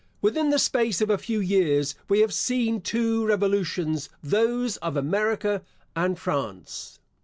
[0.19, 5.61] Within the space of a few years we have seen two revolutions, those of America
[5.95, 6.97] and France.